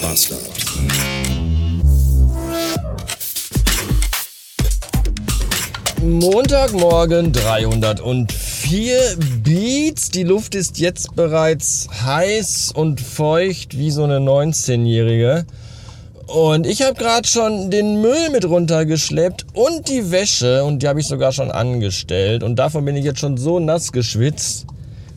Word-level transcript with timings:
Bastard. 0.00 0.40
Montagmorgen 6.02 7.32
304 7.32 9.16
Beats. 9.42 10.10
Die 10.10 10.22
Luft 10.22 10.54
ist 10.54 10.78
jetzt 10.78 11.14
bereits 11.14 11.88
heiß 12.02 12.72
und 12.74 13.00
feucht 13.00 13.76
wie 13.76 13.90
so 13.90 14.04
eine 14.04 14.18
19-Jährige. 14.18 15.44
Und 16.26 16.66
ich 16.66 16.82
habe 16.82 16.94
gerade 16.94 17.26
schon 17.26 17.70
den 17.70 18.00
Müll 18.00 18.30
mit 18.30 18.44
runtergeschleppt 18.44 19.46
und 19.52 19.88
die 19.88 20.10
Wäsche 20.10 20.64
und 20.64 20.82
die 20.82 20.88
habe 20.88 21.00
ich 21.00 21.06
sogar 21.06 21.32
schon 21.32 21.50
angestellt. 21.50 22.42
Und 22.42 22.56
davon 22.56 22.84
bin 22.84 22.96
ich 22.96 23.04
jetzt 23.04 23.20
schon 23.20 23.36
so 23.36 23.58
nass 23.58 23.92
geschwitzt, 23.92 24.66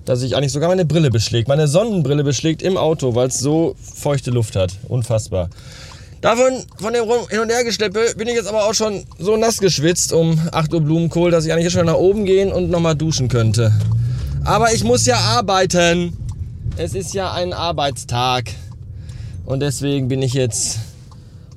dass 0.06 0.22
ich 0.22 0.36
eigentlich 0.36 0.52
sogar 0.52 0.70
meine 0.70 0.86
Brille 0.86 1.10
beschlägt. 1.10 1.48
Meine 1.48 1.68
Sonnenbrille 1.68 2.24
beschlägt 2.24 2.62
im 2.62 2.78
Auto, 2.78 3.16
weil 3.16 3.28
es 3.28 3.40
so 3.40 3.76
feuchte 3.80 4.32
Luft 4.32 4.56
hat. 4.56 4.74
Unfassbar. 4.88 5.50
Davon, 6.22 6.64
von 6.78 6.94
dem 6.94 7.04
Hin- 7.30 7.40
und 7.42 7.50
Hergeschleppe, 7.50 8.14
bin 8.18 8.30
ich 8.30 8.36
jetzt 8.36 8.48
aber 8.48 8.66
auch 8.66 8.74
schon 8.74 9.04
so 9.20 9.36
nass 9.36 9.60
geschwitzt 9.60 10.14
um 10.14 10.40
8 10.54 10.74
Uhr 10.74 10.82
Blumenkohl, 10.82 11.32
dass 11.32 11.46
ich 11.46 11.52
eigentlich 11.52 11.66
jetzt 11.66 11.74
schon 11.74 11.86
nach 11.86 11.96
oben 11.96 12.26
gehen 12.26 12.52
und 12.52 12.70
nochmal 12.70 12.96
duschen 12.96 13.28
könnte. 13.28 13.74
Aber 14.46 14.74
ich 14.74 14.84
muss 14.84 15.06
ja 15.06 15.18
arbeiten. 15.18 16.18
Es 16.78 16.96
ist 16.96 17.14
ja 17.14 17.34
ein 17.34 17.52
Arbeitstag. 17.52 18.46
Und 19.46 19.60
deswegen 19.60 20.08
bin 20.08 20.22
ich 20.22 20.34
jetzt 20.34 20.80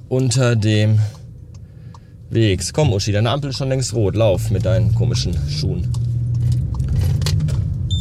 unter 0.09 0.57
dem 0.57 0.99
Wegs. 2.31 2.73
Komm, 2.73 2.93
Uschi, 2.93 3.13
deine 3.13 3.31
Ampel 3.31 3.51
ist 3.51 3.57
schon 3.57 3.69
längst 3.69 3.95
rot. 3.95 4.17
Lauf 4.17 4.51
mit 4.51 4.65
deinen 4.65 4.95
komischen 4.95 5.37
Schuhen. 5.49 6.06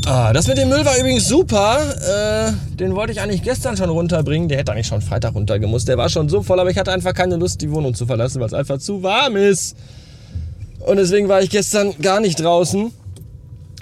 Ah, 0.08 0.32
das 0.34 0.48
mit 0.48 0.60
dem 0.60 0.70
Müll 0.70 0.86
war 0.86 0.96
übrigens 1.00 1.28
super. 1.28 1.80
Äh, 1.80 2.76
den 2.76 2.94
wollte 2.94 3.12
ich 3.12 3.22
eigentlich 3.22 3.42
gestern 3.42 3.76
schon 3.76 3.90
runterbringen. 3.90 4.48
Der 4.48 4.60
hätte 4.60 4.72
eigentlich 4.72 4.86
schon 4.86 5.02
Freitag 5.02 5.34
runtergemusst. 5.34 5.88
Der 5.88 5.98
war 5.98 6.10
schon 6.10 6.30
so 6.30 6.44
voll, 6.44 6.60
aber 6.60 6.70
ich 6.70 6.78
hatte 6.78 6.92
einfach 6.92 7.14
keine 7.16 7.38
Lust, 7.38 7.60
die 7.62 7.72
Wohnung 7.72 7.96
zu 7.96 8.06
verlassen, 8.06 8.40
weil 8.40 8.46
es 8.46 8.54
einfach 8.54 8.78
zu 8.78 9.02
warm 9.02 9.36
ist. 9.36 9.76
Und 10.80 10.98
deswegen 10.98 11.28
war 11.28 11.42
ich 11.42 11.50
gestern 11.50 12.00
gar 12.00 12.20
nicht 12.20 12.40
draußen 12.40 12.92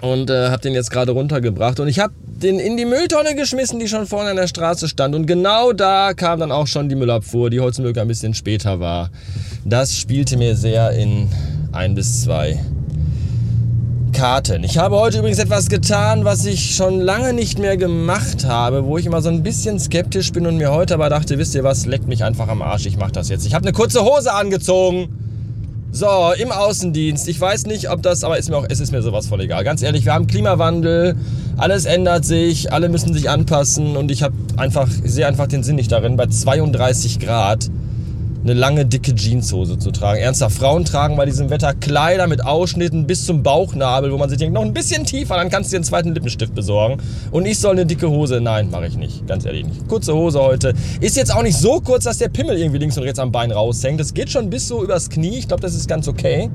und 0.02 0.30
äh, 0.30 0.50
habe 0.50 0.62
den 0.62 0.74
jetzt 0.74 0.92
gerade 0.92 1.12
runtergebracht. 1.12 1.82
Und 1.82 1.90
ich 1.90 2.00
habe 2.00 2.14
den 2.26 2.58
in 2.58 2.78
die 2.78 2.86
Mülltonne 2.86 3.36
geschmissen, 3.36 3.80
die 3.80 3.90
schon 3.90 4.08
vorne 4.08 4.30
an 4.30 4.38
der 4.38 4.48
Straße 4.48 4.88
stand. 4.88 5.16
Und 5.16 5.26
genau 5.26 5.74
da 5.74 6.14
kam 6.14 6.40
dann 6.40 6.54
auch 6.54 6.68
schon 6.68 6.88
die 6.88 6.96
Müllabfuhr, 6.96 7.50
die 7.50 7.58
Glück 7.58 7.98
ein 7.98 8.08
bisschen 8.08 8.34
später 8.34 8.80
war. 8.80 9.10
Das 9.66 9.94
spielte 9.94 10.38
mir 10.38 10.56
sehr 10.56 10.92
in 10.92 11.28
ein 11.74 11.96
bis 11.96 12.24
zwei 12.24 12.60
Karten. 14.24 14.64
Ich 14.64 14.78
habe 14.78 14.96
heute 14.96 15.18
übrigens 15.18 15.38
etwas 15.38 15.68
getan, 15.68 16.24
was 16.24 16.46
ich 16.46 16.78
schon 16.78 17.02
lange 17.02 17.34
nicht 17.34 17.60
mehr 17.60 17.76
gemacht 17.76 18.46
habe, 18.46 18.86
wo 18.86 18.98
ich 18.98 19.06
immer 19.06 19.22
so 19.22 19.28
ein 19.28 19.44
bisschen 19.44 19.82
skeptisch 19.82 20.32
bin 20.32 20.48
und 20.48 20.56
mir 20.56 20.72
heute 20.72 20.94
aber 20.94 21.10
dachte, 21.10 21.38
wisst 21.38 21.54
ihr 21.56 21.66
was, 21.66 21.86
leckt 21.86 22.08
mich 22.08 22.24
einfach 22.24 22.48
am 22.48 22.62
Arsch, 22.62 22.86
ich 22.86 22.96
mache 22.96 23.12
das 23.12 23.28
jetzt. 23.28 23.46
Ich 23.46 23.54
habe 23.54 23.66
eine 23.66 23.74
kurze 23.74 24.06
Hose 24.06 24.34
angezogen. 24.34 25.10
So, 25.92 26.08
im 26.42 26.54
Außendienst. 26.54 27.28
Ich 27.28 27.42
weiß 27.42 27.66
nicht, 27.66 27.90
ob 27.90 28.02
das, 28.02 28.24
aber 28.24 28.38
ist 28.38 28.50
mir 28.50 28.56
auch, 28.56 28.66
es 28.70 28.80
ist 28.80 28.94
mir 28.94 29.02
sowas 29.02 29.28
voll 29.28 29.42
egal. 29.42 29.66
Ganz 29.66 29.82
ehrlich, 29.82 30.06
wir 30.06 30.14
haben 30.14 30.28
Klimawandel, 30.28 31.18
alles 31.58 31.84
ändert 31.84 32.24
sich, 32.24 32.72
alle 32.72 32.88
müssen 32.88 33.14
sich 33.14 33.30
anpassen 33.30 33.98
und 33.98 34.10
ich 34.10 34.24
habe 34.24 34.36
einfach, 34.56 34.88
ich 35.04 35.12
sehe 35.12 35.28
einfach 35.28 35.48
den 35.48 35.64
Sinn 35.64 35.76
nicht 35.76 35.92
darin, 35.92 36.16
bei 36.16 36.28
32 36.28 37.20
Grad 37.20 37.70
eine 38.44 38.54
lange, 38.54 38.86
dicke 38.86 39.16
Jeanshose 39.16 39.80
zu 39.80 39.92
tragen. 39.92 40.20
Ernsthaft, 40.20 40.58
Frauen 40.58 40.84
tragen 40.84 41.16
bei 41.16 41.26
diesem 41.26 41.50
Wetter 41.50 41.74
Kleider 41.74 42.28
mit 42.28 42.46
Ausschnitten 42.46 43.08
bis 43.08 43.26
zum 43.26 43.42
Bauchnabel, 43.42 44.12
wo 44.12 44.18
man 44.18 44.30
sich 44.30 44.38
denkt, 44.38 44.54
noch 44.54 44.64
ein 44.64 44.74
bisschen 44.74 45.06
tiefer, 45.06 45.36
dann 45.36 45.50
kannst 45.50 45.70
du 45.70 45.76
dir 45.76 45.78
einen 45.78 45.86
zweiten 45.86 46.14
Lippenstift 46.14 46.54
besorgen. 46.54 47.02
Und 47.32 47.46
ich 47.46 47.60
soll 47.60 47.72
eine 47.72 47.86
dicke 47.86 48.10
Hose? 48.10 48.42
Nein, 48.42 48.70
mache 48.70 48.88
ich 48.88 48.98
nicht. 48.98 49.26
Ganz 49.28 49.46
ehrlich 49.46 49.66
nicht. 49.66 49.88
Kurze 49.88 50.14
Hose 50.14 50.42
heute. 50.42 50.74
Ist 51.00 51.16
jetzt 51.16 51.34
auch 51.34 51.44
nicht 51.44 51.58
so 51.58 51.80
kurz, 51.80 52.04
dass 52.04 52.18
der 52.18 52.30
Pimmel 52.30 52.58
irgendwie 52.58 52.80
links 52.80 52.98
und 52.98 53.04
rechts 53.04 53.20
am 53.20 53.32
Bein 53.32 53.52
raushängt. 53.52 54.00
Das 54.00 54.14
geht 54.14 54.30
schon 54.30 54.50
bis 54.50 54.68
so 54.68 54.84
übers 54.84 55.10
Knie. 55.10 55.38
Ich 55.38 55.48
glaube, 55.48 55.62
das 55.62 55.74
ist 55.74 55.88
ganz 55.88 56.08
okay. 56.08 56.50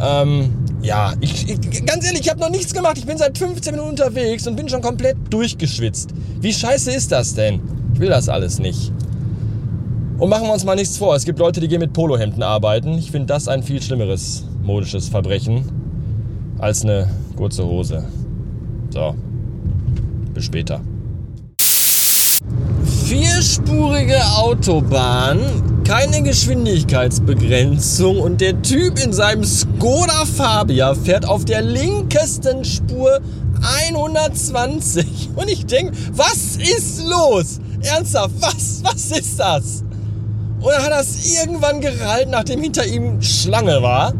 Ähm, 0.00 0.50
ja, 0.80 1.12
ich, 1.20 1.50
ich, 1.50 1.84
ganz 1.84 2.06
ehrlich, 2.06 2.22
ich 2.22 2.30
habe 2.30 2.40
noch 2.40 2.50
nichts 2.50 2.72
gemacht. 2.72 2.96
Ich 2.96 3.04
bin 3.04 3.18
seit 3.18 3.36
15 3.36 3.74
Minuten 3.74 3.90
unterwegs 3.90 4.46
und 4.46 4.56
bin 4.56 4.68
schon 4.70 4.80
komplett 4.80 5.16
durchgeschwitzt. 5.28 6.10
Wie 6.40 6.54
scheiße 6.54 6.90
ist 6.90 7.12
das 7.12 7.34
denn? 7.34 7.60
Ich 7.92 8.00
will 8.00 8.08
das 8.08 8.30
alles 8.30 8.58
nicht. 8.58 8.90
Und 10.20 10.28
machen 10.28 10.46
wir 10.46 10.52
uns 10.52 10.64
mal 10.64 10.76
nichts 10.76 10.98
vor. 10.98 11.16
Es 11.16 11.24
gibt 11.24 11.38
Leute, 11.38 11.60
die 11.60 11.68
gehen 11.68 11.80
mit 11.80 11.94
Polohemden 11.94 12.42
arbeiten. 12.42 12.98
Ich 12.98 13.10
finde 13.10 13.28
das 13.28 13.48
ein 13.48 13.62
viel 13.62 13.80
schlimmeres 13.80 14.44
modisches 14.62 15.08
Verbrechen 15.08 15.64
als 16.58 16.82
eine 16.82 17.08
kurze 17.36 17.64
Hose. 17.64 18.04
So. 18.90 19.14
Bis 20.34 20.44
später. 20.44 20.82
Vierspurige 23.06 24.18
Autobahn, 24.36 25.40
keine 25.84 26.22
Geschwindigkeitsbegrenzung 26.22 28.20
und 28.20 28.42
der 28.42 28.60
Typ 28.60 29.02
in 29.02 29.14
seinem 29.14 29.44
Skoda 29.44 30.26
Fabia 30.26 30.94
fährt 30.94 31.26
auf 31.26 31.46
der 31.46 31.62
linkesten 31.62 32.62
Spur 32.66 33.20
120. 33.86 35.30
Und 35.34 35.48
ich 35.48 35.64
denke, 35.64 35.94
was 36.12 36.56
ist 36.56 37.04
los? 37.06 37.58
Ernsthaft, 37.80 38.34
was, 38.38 38.80
was 38.84 39.18
ist 39.18 39.40
das? 39.40 39.82
Und 40.60 40.72
dann 40.72 40.82
hat 40.82 40.90
er 40.90 41.00
es 41.00 41.40
irgendwann 41.40 41.80
gerallt, 41.80 42.28
nachdem 42.28 42.60
hinter 42.62 42.84
ihm 42.84 43.22
Schlange 43.22 43.80
war. 43.82 44.12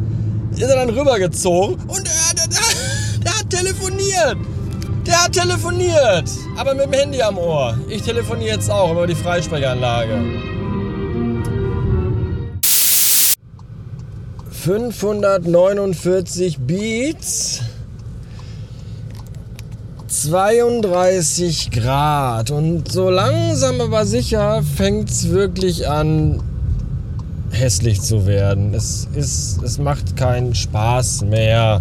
Ist 0.53 0.63
er 0.63 0.77
dann 0.77 0.91
rübergezogen 0.91 1.77
und 1.87 2.07
der, 2.07 2.13
der, 2.37 2.47
der, 2.49 2.61
der 3.25 3.39
hat 3.39 3.51
telefoniert. 3.51 4.37
Der 5.07 5.25
hat 5.25 5.33
telefoniert. 5.33 6.29
Aber 6.57 6.75
mit 6.75 6.87
dem 6.87 6.93
Handy 6.93 7.23
am 7.23 7.39
Ohr. 7.39 7.79
Ich 7.89 8.03
telefoniere 8.03 8.57
jetzt 8.57 8.71
auch 8.71 8.91
über 8.93 9.07
die 9.07 9.15
Freisprechanlage. 9.15 10.19
549 14.51 16.59
Beats. 16.61 17.63
32 20.23 21.71
Grad 21.71 22.51
und 22.51 22.93
so 22.93 23.09
langsam 23.09 23.81
aber 23.81 24.05
sicher 24.05 24.63
fängt 24.77 25.09
es 25.09 25.31
wirklich 25.31 25.89
an 25.89 26.43
hässlich 27.51 28.03
zu 28.03 28.27
werden. 28.27 28.75
Es, 28.75 29.09
ist, 29.15 29.63
es 29.63 29.79
macht 29.79 30.17
keinen 30.17 30.55
Spaß 30.55 31.23
mehr. 31.23 31.81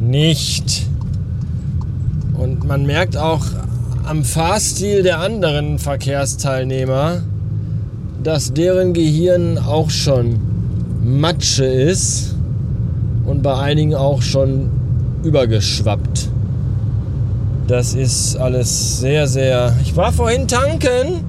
Nicht. 0.00 0.88
Und 2.34 2.64
man 2.66 2.84
merkt 2.84 3.16
auch 3.16 3.44
am 4.06 4.24
Fahrstil 4.24 5.04
der 5.04 5.20
anderen 5.20 5.78
Verkehrsteilnehmer, 5.78 7.22
dass 8.24 8.52
deren 8.52 8.92
Gehirn 8.92 9.56
auch 9.58 9.90
schon 9.90 10.40
Matsche 11.04 11.64
ist 11.64 12.34
und 13.24 13.42
bei 13.42 13.56
einigen 13.56 13.94
auch 13.94 14.20
schon 14.20 14.68
übergeschwappt. 15.22 16.28
Das 17.72 17.94
ist 17.94 18.36
alles 18.36 19.00
sehr, 19.00 19.26
sehr. 19.26 19.74
Ich 19.82 19.96
war 19.96 20.12
vorhin 20.12 20.46
tanken 20.46 21.24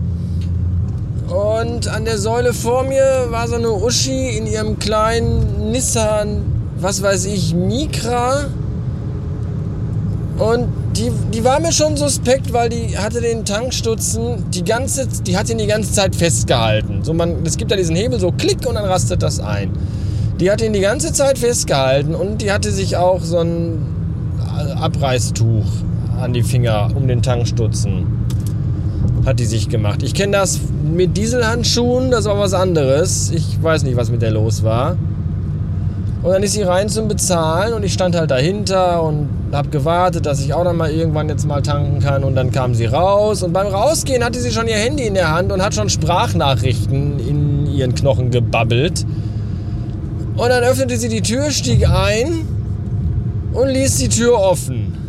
und 1.29 1.87
an 1.87 2.03
der 2.03 2.17
Säule 2.17 2.51
vor 2.53 2.83
mir 2.83 3.27
war 3.29 3.47
so 3.47 3.55
eine 3.55 3.71
Uschi 3.71 4.37
in 4.37 4.45
ihrem 4.45 4.77
kleinen 4.77 5.71
Nissan, 5.71 6.41
was 6.81 7.01
weiß 7.01 7.27
ich, 7.27 7.55
Micra. 7.55 8.47
Und 10.37 10.67
die, 10.97 11.13
die 11.33 11.45
war 11.45 11.61
mir 11.61 11.71
schon 11.71 11.95
suspekt, 11.95 12.51
weil 12.51 12.67
die 12.67 12.97
hatte 12.97 13.21
den 13.21 13.45
Tankstutzen 13.45 14.43
die 14.51 14.65
ganze, 14.65 15.07
die 15.07 15.37
hat 15.37 15.49
ihn 15.49 15.59
die 15.59 15.67
ganze 15.67 15.93
Zeit 15.93 16.13
festgehalten. 16.13 17.05
So 17.05 17.13
man, 17.13 17.37
es 17.45 17.55
gibt 17.55 17.71
da 17.71 17.77
diesen 17.77 17.95
Hebel, 17.95 18.19
so 18.19 18.33
klick 18.33 18.67
und 18.67 18.75
dann 18.75 18.83
rastet 18.83 19.23
das 19.23 19.39
ein. 19.39 19.71
Die 20.41 20.51
hat 20.51 20.61
ihn 20.61 20.73
die 20.73 20.81
ganze 20.81 21.13
Zeit 21.13 21.37
festgehalten 21.37 22.13
und 22.13 22.41
die 22.41 22.51
hatte 22.51 22.69
sich 22.69 22.97
auch 22.97 23.21
so 23.23 23.39
ein 23.39 23.85
Abreißtuch 24.81 25.82
an 26.23 26.33
die 26.33 26.43
Finger 26.43 26.89
um 26.95 27.07
den 27.07 27.21
Tankstutzen. 27.21 28.07
Hat 29.25 29.39
die 29.39 29.45
sich 29.45 29.69
gemacht. 29.69 30.03
Ich 30.03 30.13
kenne 30.13 30.33
das 30.33 30.59
mit 30.83 31.17
Dieselhandschuhen, 31.17 32.11
das 32.11 32.25
war 32.25 32.39
was 32.39 32.53
anderes. 32.53 33.29
Ich 33.31 33.61
weiß 33.61 33.83
nicht, 33.83 33.95
was 33.95 34.09
mit 34.09 34.21
der 34.21 34.31
los 34.31 34.63
war. 34.63 34.97
Und 36.23 36.31
dann 36.31 36.41
ist 36.41 36.53
sie 36.53 36.61
rein 36.61 36.87
zum 36.87 37.09
Bezahlen 37.09 37.73
und 37.73 37.83
ich 37.83 37.91
stand 37.91 38.15
halt 38.15 38.31
dahinter 38.31 39.03
und 39.03 39.27
habe 39.51 39.67
gewartet, 39.69 40.25
dass 40.25 40.39
ich 40.39 40.53
auch 40.53 40.63
dann 40.63 40.77
mal 40.77 40.89
irgendwann 40.89 41.27
jetzt 41.27 41.45
mal 41.45 41.61
tanken 41.61 41.99
kann. 41.99 42.23
Und 42.23 42.35
dann 42.35 42.51
kam 42.51 42.73
sie 42.73 42.85
raus 42.85 43.43
und 43.43 43.51
beim 43.51 43.67
Rausgehen 43.67 44.23
hatte 44.23 44.39
sie 44.39 44.51
schon 44.51 44.67
ihr 44.67 44.77
Handy 44.77 45.05
in 45.05 45.15
der 45.15 45.31
Hand 45.31 45.51
und 45.51 45.61
hat 45.61 45.75
schon 45.75 45.89
Sprachnachrichten 45.89 47.19
in 47.19 47.67
ihren 47.67 47.93
Knochen 47.93 48.31
gebabbelt. 48.31 49.05
Und 50.37 50.49
dann 50.49 50.63
öffnete 50.63 50.95
sie 50.95 51.09
die 51.09 51.21
Tür, 51.21 51.51
stieg 51.51 51.89
ein 51.89 52.47
und 53.53 53.67
ließ 53.67 53.97
die 53.97 54.09
Tür 54.09 54.39
offen. 54.39 55.02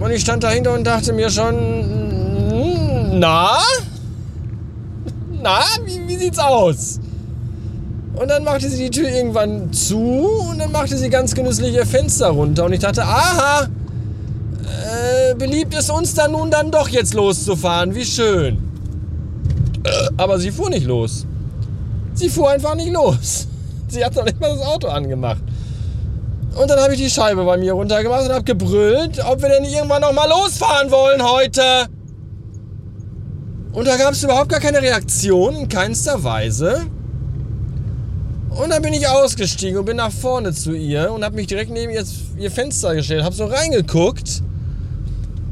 Und 0.00 0.10
ich 0.10 0.20
stand 0.20 0.42
dahinter 0.42 0.74
und 0.74 0.86
dachte 0.86 1.12
mir 1.12 1.30
schon, 1.30 3.18
na? 3.18 3.58
Na, 5.42 5.60
wie, 5.84 6.06
wie 6.06 6.16
sieht's 6.16 6.38
aus? 6.38 7.00
Und 8.14 8.30
dann 8.30 8.44
machte 8.44 8.68
sie 8.70 8.84
die 8.84 8.90
Tür 8.90 9.08
irgendwann 9.08 9.72
zu 9.72 9.98
und 9.98 10.58
dann 10.58 10.72
machte 10.72 10.96
sie 10.96 11.10
ganz 11.10 11.34
genüsslich 11.34 11.74
ihr 11.74 11.86
Fenster 11.86 12.28
runter. 12.28 12.64
Und 12.64 12.72
ich 12.72 12.80
dachte, 12.80 13.02
aha, 13.04 13.64
äh, 13.64 15.34
beliebt 15.34 15.74
es 15.74 15.90
uns 15.90 16.14
dann 16.14 16.32
nun 16.32 16.50
dann 16.50 16.70
doch 16.70 16.88
jetzt 16.88 17.14
loszufahren. 17.14 17.94
Wie 17.94 18.04
schön. 18.04 18.58
Aber 20.16 20.38
sie 20.38 20.50
fuhr 20.50 20.70
nicht 20.70 20.86
los. 20.86 21.26
Sie 22.14 22.28
fuhr 22.28 22.50
einfach 22.50 22.74
nicht 22.74 22.92
los. 22.92 23.46
Sie 23.88 24.04
hat 24.04 24.14
noch 24.14 24.24
nicht 24.24 24.40
mal 24.40 24.50
das 24.50 24.66
Auto 24.66 24.88
angemacht. 24.88 25.42
Und 26.56 26.70
dann 26.70 26.80
habe 26.80 26.94
ich 26.94 27.00
die 27.00 27.10
Scheibe 27.10 27.44
bei 27.44 27.58
mir 27.58 27.74
runtergemacht 27.74 28.24
und 28.24 28.32
habe 28.32 28.44
gebrüllt, 28.44 29.22
ob 29.24 29.42
wir 29.42 29.48
denn 29.50 29.64
irgendwann 29.64 30.00
noch 30.00 30.12
mal 30.12 30.28
losfahren 30.28 30.90
wollen 30.90 31.22
heute. 31.22 31.86
Und 33.72 33.86
da 33.86 33.96
gab 33.98 34.12
es 34.12 34.22
überhaupt 34.22 34.48
gar 34.48 34.60
keine 34.60 34.80
Reaktion, 34.80 35.54
in 35.54 35.68
keinster 35.68 36.24
Weise. 36.24 36.86
Und 38.48 38.70
dann 38.70 38.80
bin 38.80 38.94
ich 38.94 39.06
ausgestiegen 39.06 39.78
und 39.78 39.84
bin 39.84 39.98
nach 39.98 40.10
vorne 40.10 40.54
zu 40.54 40.72
ihr 40.72 41.12
und 41.12 41.22
habe 41.24 41.36
mich 41.36 41.46
direkt 41.46 41.70
neben 41.70 41.92
ihr, 41.92 42.04
ihr 42.38 42.50
Fenster 42.50 42.94
gestellt, 42.94 43.22
habe 43.22 43.34
so 43.34 43.44
reingeguckt 43.44 44.42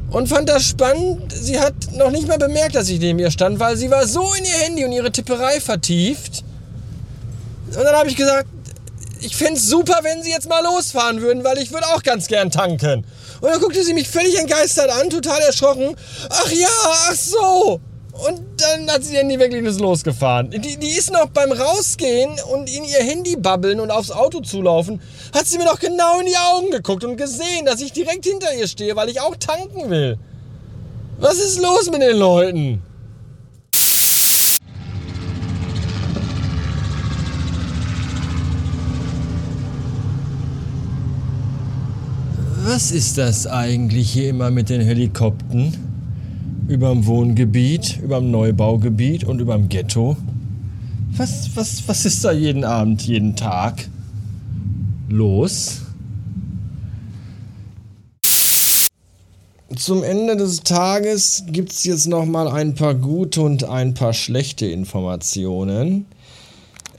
und 0.09 0.27
fand 0.27 0.49
das 0.49 0.63
spannend. 0.63 1.31
Sie 1.31 1.59
hat 1.59 1.75
noch 1.95 2.09
nicht 2.09 2.27
mal 2.27 2.39
bemerkt, 2.39 2.73
dass 2.73 2.89
ich 2.89 2.99
neben 2.99 3.19
ihr 3.19 3.29
stand, 3.29 3.59
weil 3.59 3.77
sie 3.77 3.91
war 3.91 4.07
so 4.07 4.23
in 4.39 4.45
ihr 4.45 4.65
Handy 4.65 4.85
und 4.85 4.91
ihre 4.91 5.11
Tipperei 5.11 5.59
vertieft. 5.59 6.43
Und 7.67 7.83
dann 7.83 7.95
habe 7.95 8.09
ich 8.09 8.15
gesagt, 8.15 8.47
ich 9.21 9.35
fände 9.35 9.59
es 9.59 9.67
super, 9.67 9.99
wenn 10.03 10.23
sie 10.23 10.29
jetzt 10.29 10.49
mal 10.49 10.63
losfahren 10.63 11.21
würden, 11.21 11.43
weil 11.43 11.57
ich 11.57 11.71
würde 11.71 11.87
auch 11.87 12.03
ganz 12.03 12.27
gern 12.27 12.51
tanken. 12.51 13.05
Und 13.41 13.49
dann 13.49 13.59
guckte 13.59 13.83
sie 13.83 13.93
mich 13.93 14.09
völlig 14.09 14.37
entgeistert 14.39 14.89
an, 14.89 15.09
total 15.09 15.41
erschrocken. 15.41 15.95
Ach 16.29 16.51
ja, 16.51 16.67
ach 17.09 17.15
so. 17.15 17.79
Und 18.27 18.41
dann 18.61 18.89
hat 18.89 19.03
sie 19.03 19.13
ihr 19.13 19.19
Handy 19.19 19.37
wirklich 19.37 19.77
losgefahren. 19.77 20.49
Die, 20.49 20.77
die 20.77 20.97
ist 20.97 21.11
noch 21.11 21.27
beim 21.27 21.51
Rausgehen 21.51 22.31
und 22.49 22.73
in 22.73 22.85
ihr 22.85 23.03
Handy 23.03 23.35
babbeln 23.35 23.81
und 23.81 23.91
aufs 23.91 24.09
Auto 24.09 24.39
zulaufen, 24.39 25.01
hat 25.33 25.45
sie 25.45 25.57
mir 25.57 25.65
doch 25.65 25.79
genau 25.79 26.21
in 26.21 26.27
die 26.27 26.37
Augen 26.37 26.71
geguckt 26.71 27.03
und 27.03 27.17
gesehen, 27.17 27.65
dass 27.65 27.81
ich 27.81 27.91
direkt 27.91 28.25
hinter 28.25 28.53
ihr 28.53 28.67
stehe, 28.67 28.95
weil 28.95 29.09
ich 29.09 29.19
auch 29.19 29.35
tanken 29.35 29.89
will. 29.89 30.17
Was 31.17 31.35
ist 31.35 31.61
los 31.61 31.91
mit 31.91 32.01
den 32.01 32.17
Leuten? 32.17 32.81
Was 42.67 42.89
ist 42.89 43.19
das 43.19 43.45
eigentlich 43.45 44.09
hier 44.11 44.29
immer 44.29 44.49
mit 44.49 44.71
den 44.71 44.81
Helikoptern? 44.81 45.71
Überm 46.67 47.05
Wohngebiet, 47.05 47.99
überm 48.01 48.31
Neubaugebiet 48.31 49.23
und 49.23 49.39
überm 49.39 49.69
Ghetto? 49.69 50.17
Was, 51.15 51.55
was, 51.55 51.87
was 51.87 52.05
ist 52.07 52.25
da 52.25 52.31
jeden 52.31 52.63
Abend, 52.63 53.03
jeden 53.03 53.35
Tag 53.35 53.87
los? 55.09 55.81
Zum 59.75 60.01
Ende 60.01 60.35
des 60.35 60.61
Tages 60.61 61.43
gibt 61.45 61.71
es 61.71 61.83
jetzt 61.83 62.07
noch 62.07 62.25
mal 62.25 62.47
ein 62.47 62.73
paar 62.73 62.95
gute 62.95 63.41
und 63.41 63.63
ein 63.63 63.93
paar 63.93 64.13
schlechte 64.13 64.65
Informationen. 64.65 66.07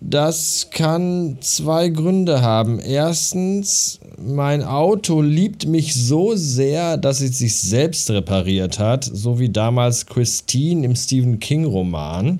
Das 0.00 0.68
kann 0.70 1.38
zwei 1.40 1.88
Gründe 1.88 2.42
haben. 2.42 2.78
Erstens, 2.78 4.00
mein 4.18 4.62
Auto 4.62 5.22
liebt 5.22 5.66
mich 5.66 5.94
so 5.94 6.36
sehr, 6.36 6.98
dass 6.98 7.22
es 7.22 7.38
sich 7.38 7.56
selbst 7.56 8.10
repariert 8.10 8.78
hat, 8.78 9.04
so 9.04 9.38
wie 9.38 9.48
damals 9.48 10.04
Christine 10.04 10.84
im 10.84 10.94
Stephen 10.94 11.40
King 11.40 11.64
Roman. 11.64 12.38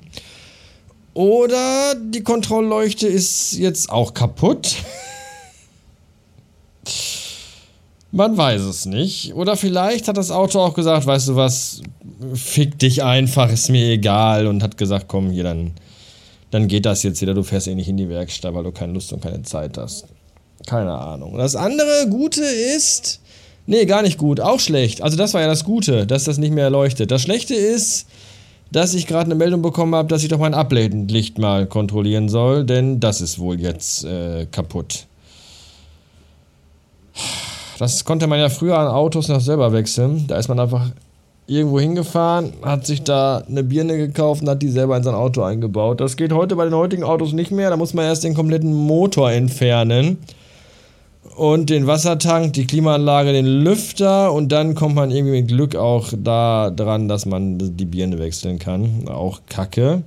Oder 1.15 1.95
die 1.95 2.21
Kontrollleuchte 2.21 3.07
ist 3.07 3.53
jetzt 3.53 3.89
auch 3.89 4.13
kaputt. 4.13 4.75
Man 8.15 8.37
weiß 8.37 8.61
es 8.61 8.85
nicht. 8.85 9.35
Oder 9.35 9.57
vielleicht 9.57 10.07
hat 10.07 10.15
das 10.15 10.31
Auto 10.31 10.61
auch 10.61 10.73
gesagt, 10.73 11.05
weißt 11.05 11.27
du 11.27 11.35
was, 11.35 11.81
fick 12.33 12.79
dich 12.79 13.03
einfach, 13.03 13.51
ist 13.51 13.69
mir 13.69 13.89
egal. 13.89 14.47
Und 14.47 14.63
hat 14.63 14.77
gesagt, 14.77 15.09
komm 15.09 15.31
hier, 15.31 15.43
dann, 15.43 15.73
dann 16.49 16.69
geht 16.69 16.85
das 16.85 17.03
jetzt 17.03 17.21
wieder. 17.21 17.33
Du 17.33 17.43
fährst 17.43 17.67
eh 17.67 17.75
nicht 17.75 17.89
in 17.89 17.97
die 17.97 18.07
Werkstatt, 18.07 18.53
weil 18.53 18.63
du 18.63 18.71
keine 18.71 18.93
Lust 18.93 19.11
und 19.11 19.21
keine 19.21 19.43
Zeit 19.43 19.77
hast. 19.77 20.05
Keine 20.65 20.97
Ahnung. 20.97 21.33
Und 21.33 21.39
das 21.39 21.57
andere 21.57 22.07
Gute 22.09 22.41
ist, 22.41 23.19
nee, 23.65 23.83
gar 23.83 24.01
nicht 24.01 24.17
gut, 24.17 24.39
auch 24.39 24.61
schlecht. 24.61 25.01
Also 25.01 25.17
das 25.17 25.33
war 25.33 25.41
ja 25.41 25.47
das 25.47 25.65
Gute, 25.65 26.07
dass 26.07 26.23
das 26.23 26.37
nicht 26.37 26.53
mehr 26.53 26.69
leuchtet. 26.69 27.11
Das 27.11 27.21
Schlechte 27.21 27.53
ist, 27.53 28.07
dass 28.71 28.93
ich 28.93 29.07
gerade 29.07 29.25
eine 29.25 29.35
Meldung 29.35 29.61
bekommen 29.61 29.93
habe, 29.93 30.07
dass 30.07 30.23
ich 30.23 30.29
doch 30.29 30.39
mein 30.39 30.53
Ableitlicht 30.53 31.37
mal 31.37 31.65
kontrollieren 31.65 32.29
soll, 32.29 32.63
denn 32.63 33.01
das 33.01 33.19
ist 33.19 33.39
wohl 33.39 33.59
jetzt 33.59 34.05
äh, 34.05 34.45
kaputt. 34.49 35.05
Das 37.77 38.05
konnte 38.05 38.27
man 38.27 38.39
ja 38.39 38.49
früher 38.49 38.77
an 38.77 38.87
Autos 38.87 39.27
noch 39.27 39.41
selber 39.41 39.73
wechseln. 39.73 40.25
Da 40.27 40.37
ist 40.37 40.47
man 40.47 40.59
einfach 40.59 40.91
irgendwo 41.47 41.79
hingefahren, 41.79 42.53
hat 42.63 42.85
sich 42.85 43.03
da 43.03 43.43
eine 43.47 43.63
Birne 43.63 43.97
gekauft 43.97 44.41
und 44.41 44.49
hat 44.49 44.61
die 44.61 44.69
selber 44.69 44.97
in 44.97 45.03
sein 45.03 45.13
Auto 45.13 45.43
eingebaut. 45.43 45.99
Das 46.01 46.17
geht 46.17 46.33
heute 46.33 46.55
bei 46.55 46.65
den 46.65 46.73
heutigen 46.73 47.03
Autos 47.03 47.33
nicht 47.33 47.51
mehr. 47.51 47.69
Da 47.69 47.77
muss 47.77 47.93
man 47.93 48.05
erst 48.05 48.23
den 48.23 48.33
kompletten 48.33 48.73
Motor 48.73 49.31
entfernen 49.31 50.17
und 51.35 51.69
den 51.69 51.85
Wassertank, 51.85 52.53
die 52.53 52.65
Klimaanlage, 52.65 53.33
den 53.33 53.45
Lüfter 53.45 54.31
und 54.33 54.51
dann 54.51 54.73
kommt 54.73 54.95
man 54.95 55.11
irgendwie 55.11 55.41
mit 55.41 55.49
Glück 55.49 55.75
auch 55.75 56.09
da 56.17 56.71
dran, 56.71 57.07
dass 57.07 57.25
man 57.25 57.77
die 57.77 57.85
Birne 57.85 58.19
wechseln 58.19 58.57
kann. 58.57 59.07
Auch 59.07 59.41
Kacke. 59.47 60.03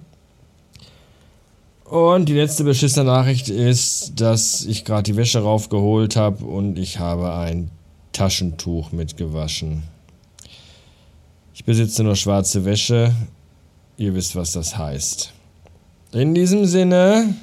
Und 1.88 2.28
die 2.28 2.34
letzte 2.34 2.64
beschissene 2.64 3.06
Nachricht 3.06 3.48
ist, 3.48 4.20
dass 4.20 4.66
ich 4.66 4.84
gerade 4.84 5.04
die 5.04 5.16
Wäsche 5.16 5.38
raufgeholt 5.38 6.16
habe 6.16 6.44
und 6.44 6.78
ich 6.78 6.98
habe 6.98 7.32
ein 7.32 7.70
Taschentuch 8.12 8.92
mitgewaschen. 8.92 9.84
Ich 11.54 11.64
besitze 11.64 12.04
nur 12.04 12.14
schwarze 12.14 12.66
Wäsche. 12.66 13.14
Ihr 13.96 14.14
wisst, 14.14 14.36
was 14.36 14.52
das 14.52 14.76
heißt. 14.76 15.32
In 16.12 16.34
diesem 16.34 16.66
Sinne, 16.66 17.34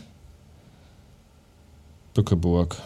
Bückeburg. 2.14 2.78